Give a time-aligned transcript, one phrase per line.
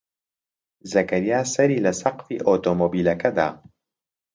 [0.91, 3.49] زەکەریا سەری لە سەقفی ئۆتۆمۆبیلەکە دا.